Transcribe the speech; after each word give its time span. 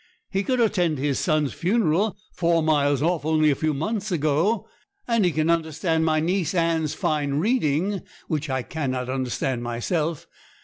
He 0.31 0.41
could 0.41 0.59
attend 0.59 0.97
his 0.97 1.19
son's 1.19 1.53
funeral 1.53 2.17
four 2.33 2.63
miles 2.63 3.03
off 3.03 3.23
only 3.23 3.51
a 3.51 3.55
few 3.55 3.71
months 3.71 4.11
ago; 4.11 4.67
and 5.07 5.23
he 5.23 5.31
can 5.31 5.47
understand 5.47 6.05
my 6.05 6.19
niece 6.19 6.55
Anne's 6.55 6.95
fine 6.95 7.35
reading, 7.35 8.01
which 8.27 8.49
I 8.49 8.63
cannot 8.63 9.09
understand 9.09 9.61
myself. 9.61 10.25